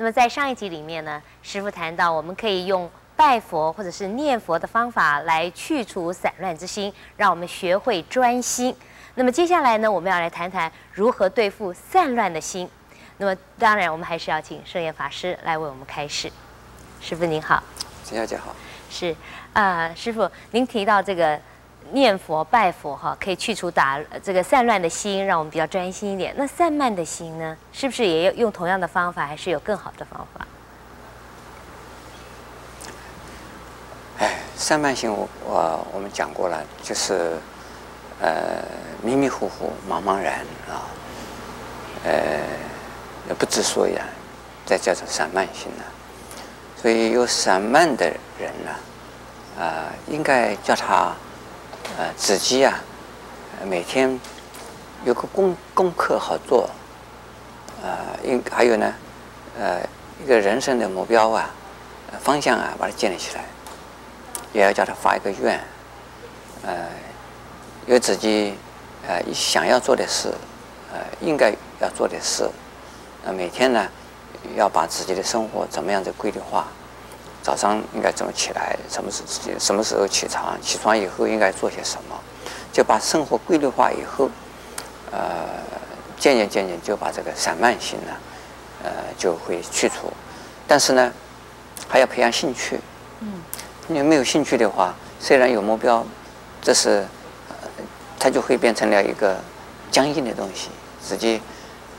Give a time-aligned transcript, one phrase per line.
[0.00, 8.74] 那么在上一集里面呢，师傅谈到我们可以用拜佛或者是念佛的方法来去除散乱之心，让我们学会专心。
[9.16, 12.66] 那么接下来呢，我们要来谈谈如何对付散乱的心。
[13.18, 16.32] 那么当然，我们还是要请圣严法师来为我们开示。
[17.02, 17.62] 师傅您好，
[18.02, 18.56] 陈小姐好。
[18.88, 19.14] 是
[19.52, 21.38] 啊、呃，师傅，您提到这个
[21.92, 26.34] 念佛拜佛哈，可以去除打这个散乱的心，让我们比较专心一点。
[26.36, 30.46] 那散漫的心呢，是不是也要用同样的方法，还是有更好的方法？
[34.18, 37.36] 哎，散漫心我我我们讲过了，就是
[38.20, 38.62] 呃
[39.02, 40.86] 迷迷糊糊、茫茫然啊，
[42.04, 42.40] 呃。
[43.38, 44.04] 不知所以然，
[44.66, 45.84] 再叫做散漫心呢。
[46.76, 48.04] 所以有散漫的
[48.36, 48.70] 人呢，
[49.56, 51.12] 啊、呃，应该叫他，
[51.98, 52.80] 呃，自己啊，
[53.66, 54.18] 每天
[55.04, 56.68] 有个功功课好做，
[57.82, 57.90] 呃，
[58.24, 58.94] 应还有呢，
[59.58, 59.80] 呃，
[60.22, 61.50] 一个人生的目标啊，
[62.22, 63.44] 方向啊，把它建立起来，
[64.52, 65.60] 也要叫他发一个愿，
[66.62, 66.88] 呃，
[67.86, 68.54] 有自己
[69.06, 70.32] 呃想要做的事，
[70.92, 72.48] 呃，应该要做的事。
[73.22, 73.86] 呃每天呢，
[74.56, 76.66] 要把自己的生活怎么样的规律化？
[77.50, 78.76] 早上应该怎么起来？
[78.88, 79.24] 什么时
[79.58, 80.56] 什么时候起床？
[80.62, 82.16] 起床以后应该做些什么？
[82.72, 84.30] 就把生活规律化以后，
[85.10, 85.18] 呃，
[86.16, 88.12] 渐渐渐渐就把这个散漫性呢，
[88.84, 90.12] 呃，就会去除。
[90.68, 91.12] 但是呢，
[91.88, 92.78] 还要培养兴趣。
[93.18, 93.42] 嗯。
[93.88, 96.06] 你没有兴趣的话，虽然有目标，
[96.62, 97.04] 这是，
[97.48, 97.56] 呃，
[98.16, 99.36] 它就会变成了一个
[99.90, 100.68] 僵硬的东西，
[101.02, 101.42] 自己。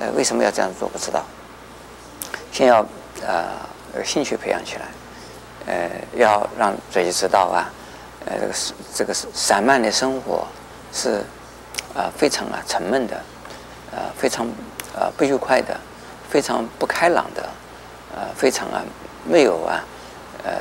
[0.00, 0.88] 呃，为什么要这样做？
[0.88, 1.22] 不知道。
[2.50, 2.86] 先要
[3.26, 4.86] 呃兴趣培养起来，
[5.66, 7.70] 呃，要让自己知道啊，
[8.26, 10.46] 呃，这个是这个是散漫的生活
[10.92, 11.18] 是
[11.94, 13.20] 啊、呃、非常啊沉闷的，
[13.92, 14.46] 呃非常
[14.94, 15.78] 啊、呃、不愉快的，
[16.28, 17.48] 非常不开朗的，
[18.14, 18.82] 呃非常啊
[19.24, 19.82] 没有啊
[20.44, 20.52] 呃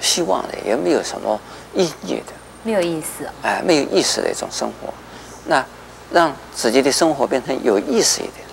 [0.00, 1.38] 希望的，也没有什么
[1.74, 4.92] 意义的，没有意思，哎、呃，没有意思的一种生活。
[5.44, 5.64] 那
[6.12, 8.46] 让自己的生活变成有意思一点。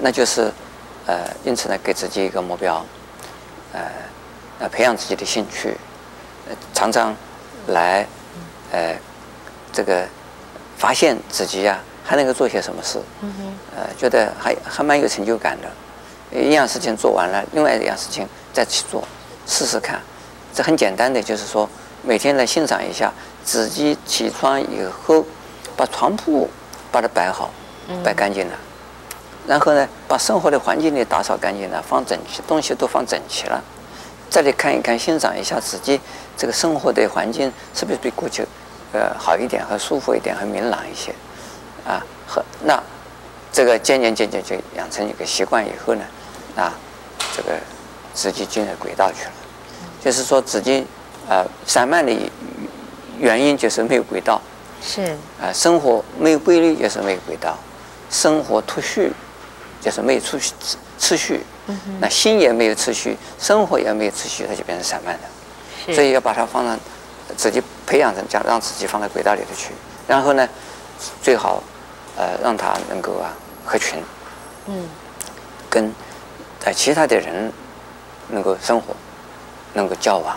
[0.00, 0.52] 那就是，
[1.06, 2.84] 呃，因此呢，给自己一个目标，
[3.72, 3.80] 呃，
[4.58, 5.76] 呃，培养自己的兴趣，
[6.48, 7.14] 呃，常常
[7.68, 8.06] 来，
[8.72, 8.96] 呃，
[9.72, 10.06] 这个
[10.78, 12.98] 发现自己呀、啊，还能够做些什么事，
[13.76, 15.68] 呃，觉得还还蛮有成就感的。
[16.32, 19.06] 一样事情做完了，另外一样事情再去做，
[19.46, 20.00] 试试看。
[20.54, 21.68] 这很简单的，就是说
[22.02, 23.12] 每天来欣赏一下
[23.44, 25.24] 自己起床以后，
[25.76, 26.48] 把床铺
[26.90, 27.50] 把它摆好，
[28.02, 28.54] 摆干净了。
[29.46, 33.62] 然后呢，把生活的环境里打扫干净了，放整齐，东西都放整齐了。
[34.30, 36.00] 再来看一看，欣赏一下自己
[36.36, 38.46] 这个生活的环境是不是比过去，
[38.92, 41.14] 呃，好一点，和舒服一点，和明朗一些，
[41.86, 42.82] 啊，和那
[43.52, 46.04] 这个渐渐渐渐就养成一个习惯以后呢，
[46.56, 46.72] 啊，
[47.34, 47.52] 这个
[48.14, 49.32] 自己进入轨道去了。
[50.02, 50.86] 就是说自己
[51.28, 52.12] 呃散漫的
[53.18, 54.40] 原因就是没有轨道，
[54.82, 57.58] 是啊，生活没有规律也是没有轨道，
[58.10, 59.12] 生活脱序。
[59.78, 61.44] 就是没有秩序，
[62.00, 65.94] 那心也没有持续，生活也没有持续，它就变成散漫的。
[65.94, 66.76] 所以要把它放到
[67.36, 69.70] 自己培养成，这样让自己放到轨道里头去。
[70.06, 70.48] 然后呢，
[71.22, 71.62] 最好
[72.16, 73.32] 呃让他能够啊
[73.64, 74.02] 合群，
[74.66, 74.88] 嗯，
[75.68, 75.92] 跟
[76.64, 77.52] 呃其他的人
[78.28, 78.94] 能够生活，
[79.74, 80.36] 能够交往。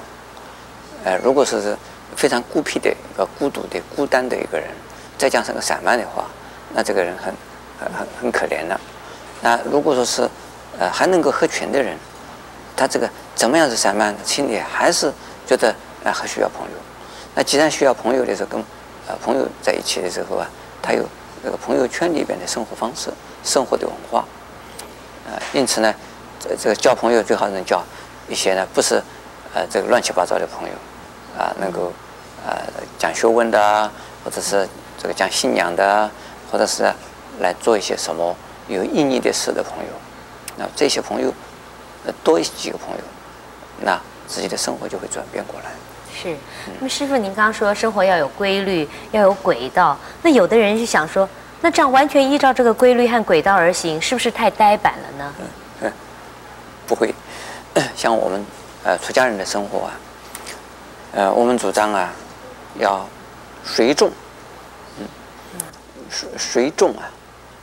[1.03, 1.75] 呃，如果说是
[2.15, 4.67] 非常孤僻的一个孤独的孤单的一个人，
[5.17, 6.25] 再加上个散漫的话，
[6.73, 7.33] 那这个人很
[7.79, 8.79] 很很很可怜的。
[9.41, 10.29] 那如果说是，
[10.79, 11.97] 呃，还能够合群的人，
[12.73, 14.15] 他这个怎么样子散漫？
[14.25, 15.11] 心里还是
[15.45, 15.75] 觉得
[16.05, 16.77] 啊，还需要朋友。
[17.35, 18.63] 那既然需要朋友的时候，跟
[19.07, 20.47] 呃朋友在一起的时候啊，
[20.81, 21.03] 他有
[21.43, 23.11] 这个朋友圈里边的生活方式、
[23.43, 24.23] 生活的文化，
[25.27, 25.93] 呃，因此呢，
[26.39, 27.83] 这这个交朋友最好能交
[28.29, 28.95] 一些呢，不是
[29.53, 30.73] 呃这个乱七八糟的朋友，
[31.37, 31.91] 啊，能够
[32.45, 32.57] 呃
[32.97, 33.91] 讲学问的，
[34.23, 34.65] 或者是
[34.97, 36.09] 这个讲信仰的，
[36.49, 36.89] 或者是
[37.41, 38.33] 来做一些什么。
[38.69, 39.89] 有意义的事的朋友，
[40.59, 41.33] 那这些朋友，
[42.21, 43.03] 多几个朋友，
[43.79, 43.97] 那
[44.27, 45.71] 自己的生活就会转变过来。
[46.13, 46.35] 是，
[46.79, 51.27] 那么师傅，您刚刚说生活要有规律，要有轨道，那有的人是想说，
[51.61, 55.33] 那这样完全依照这个规律和轨道而行，是不是太呆板了呢？
[55.39, 55.45] 嗯
[55.83, 55.93] 嗯，
[56.85, 57.15] 不会，
[57.95, 58.45] 像我们
[58.83, 59.91] 呃出家人的生活啊，
[61.13, 62.11] 呃，我们主张啊，
[62.77, 63.07] 要
[63.63, 64.11] 随众，
[64.99, 65.07] 嗯，
[66.09, 67.09] 随随众啊，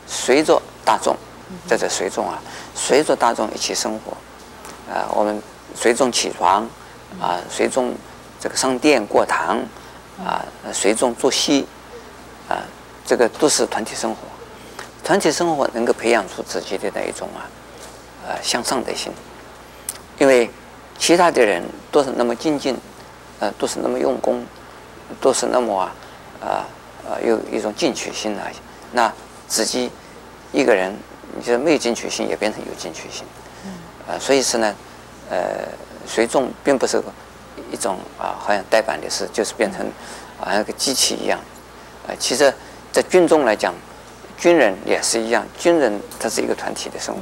[0.07, 0.59] 随着。
[0.87, 1.17] 大众，
[1.67, 2.41] 在这随众啊，
[2.87, 4.13] 随着大众一起生活，
[4.89, 5.43] 啊，我们
[5.75, 6.63] 随众起床，
[7.21, 7.93] 啊，随众
[8.39, 9.59] 这个上殿过堂，
[10.25, 10.41] 啊，
[10.73, 11.67] 随众作息，
[12.49, 12.63] 啊，
[13.05, 14.19] 这个都是团体生活。
[15.03, 19.11] 团体生活能够培养出自己的那一种啊，向上的心，
[20.21, 20.49] 因为
[20.97, 22.79] 其他的人都是那么精进，
[23.41, 24.47] 呃，都是那么用功，
[25.21, 25.93] 都是那么啊
[26.41, 26.47] 啊
[27.05, 28.47] 啊有一种进取心啊，
[28.93, 29.13] 那
[29.49, 29.91] 自己
[30.53, 30.97] 一个人，
[31.37, 33.25] 你就没有进取心，也变成有进取心，
[34.09, 34.75] 呃，所以是呢，
[35.31, 35.69] 呃，
[36.07, 37.03] 随众并不是
[37.71, 39.87] 一种啊，好像呆板的事，就是变成
[40.39, 41.39] 好像个机器一样，
[42.09, 42.53] 呃，其实，
[42.93, 43.75] 在军中来讲。
[44.39, 47.21] 军人也是一样，军人他是一个团体的生活。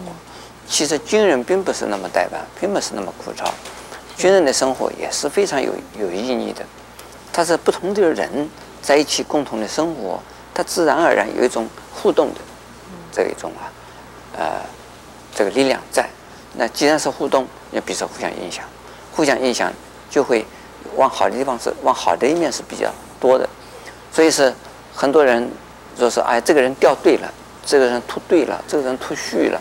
[0.67, 3.49] 其实军人并不是那么呆板，并不是那么枯燥。
[4.17, 6.65] 军人的生活也是非常有有意义的。
[7.33, 8.51] 他是不同的人
[8.83, 10.21] 在一起共同的生活，
[10.53, 12.41] 他自然而然有一种互动的
[13.13, 13.71] 这一种啊，
[14.37, 14.61] 呃，
[15.35, 16.09] 这个力量在。
[16.55, 18.65] 那既然是互动，也比如说互相影响，
[19.13, 19.73] 互相影响
[20.11, 20.45] 就会
[20.97, 22.91] 往好的地方是往好的一面是比较
[23.21, 23.49] 多的。
[24.13, 24.53] 所以是
[24.95, 25.51] 很多人。
[25.97, 27.33] 就是哎，这个人掉队了，
[27.65, 29.61] 这个人脱队了，这个人脱序了，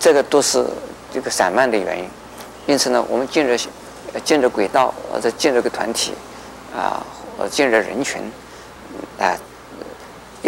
[0.00, 0.66] 这个都是
[1.14, 2.10] 这个散漫的原因。
[2.66, 3.56] 因此呢，我们进入
[4.24, 6.14] 进入轨道或者进入个团体
[6.76, 7.00] 啊，
[7.38, 8.20] 或进入人群
[9.20, 9.38] 啊，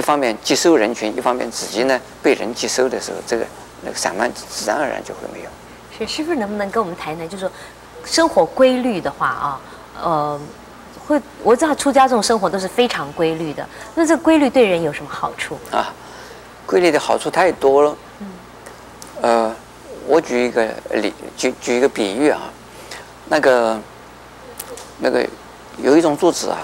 [0.02, 3.46] 一方面接收人群，一方面自己呢被人接收的时候，这个
[3.82, 5.48] 那个散漫自然而然就会没有。
[5.96, 7.52] 是师傅能不能跟我们谈谈，就是说
[8.04, 9.60] 生活规律的话啊，
[10.02, 10.40] 呃。
[11.06, 13.68] 会，我知道出家这种生活都是非常规律的。
[13.94, 15.92] 那这规律对人有什么好处啊？
[16.64, 17.96] 规律的好处太多了。
[18.20, 18.26] 嗯。
[19.20, 19.56] 呃，
[20.06, 22.42] 我举一个例，举举一个比喻啊。
[23.28, 23.80] 那个，
[24.98, 25.28] 那个
[25.78, 26.58] 有一种柱子啊，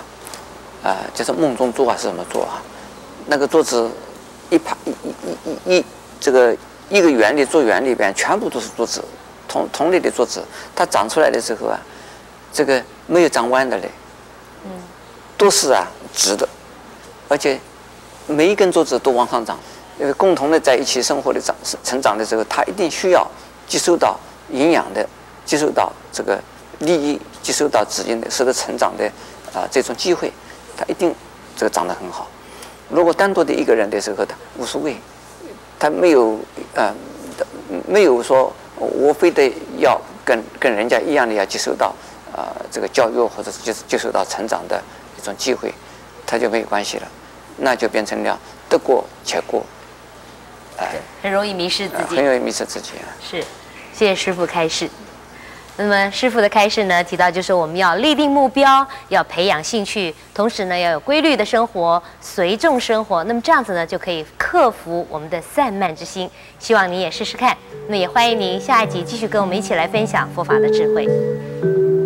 [0.83, 2.63] 啊、呃，就是梦中坐啊，是什么做啊？
[3.31, 3.91] 那个桌子
[4.51, 5.85] 一排一一一一一，
[6.19, 6.57] 这个
[6.89, 9.05] 一个圆的桌圆里边全部都是桌子，
[9.47, 10.43] 同同类的桌子，
[10.75, 11.79] 它长出来的时候啊，
[12.53, 13.91] 这个没有长弯的嘞。
[14.65, 14.71] 嗯
[15.37, 16.49] 都是啊，直的，
[17.29, 17.61] 而且
[18.27, 19.57] 每一根桌子都往上长，
[20.01, 21.55] 因为共同的在一起生活的长
[21.85, 23.25] 成长的时候，他一定需要
[23.69, 24.19] 接受到
[24.51, 25.09] 营养的，
[25.47, 26.43] 接受到这个
[26.81, 29.05] 利益，接受到资金的，使得成长的
[29.55, 30.33] 啊、这种机会，
[30.77, 31.15] 他一定
[31.57, 32.27] 这个长得很好。
[32.89, 34.97] 如果单独的一个人的时候，他无所谓，
[35.79, 36.35] 他没有
[36.75, 36.95] 啊、呃，
[37.87, 41.95] 没有说我非得要跟跟人家一样的要接受到
[42.33, 44.83] 啊、呃、这个教育或者是接接受到成长的。
[45.21, 45.75] 一种机会，
[46.25, 47.09] 他就没有关系了，
[47.57, 48.39] 那就变成了
[48.69, 49.67] 得过且过，
[50.77, 53.11] 哎，很容易迷失自己，很容易迷失自己啊。
[53.21, 53.43] 是，
[53.93, 54.89] 谢谢师傅开示。
[55.81, 63.23] 那么师傅的开示呢，提到就是我们要立定目标，要培养兴趣，同时呢要有规律的生活，随众生活。
[63.25, 66.29] 那么这样子呢，就可以克服我们的散漫之心。
[66.59, 67.57] 希望您也试试看。
[67.87, 71.98] 那么也欢迎您下一集继续跟我们一起来分享佛法的智慧。